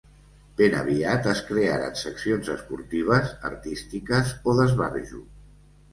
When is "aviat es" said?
0.77-1.41